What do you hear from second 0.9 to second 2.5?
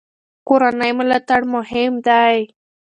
ملاتړ مهم دی.